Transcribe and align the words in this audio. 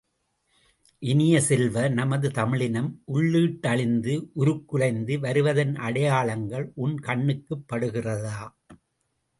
இனிய 1.01 1.41
செல்வ, 1.41 1.89
நமது 1.89 2.31
தமிழினம் 2.31 3.03
உள்ளீடழிந்து 3.13 4.15
உருக்குலைந்து 4.35 5.19
வருவதன் 5.19 5.75
அடையாளங்கள் 5.81 6.71
உன் 6.75 6.99
கண்ணுக்குப் 6.99 7.65
படுகிறதா? 7.69 8.37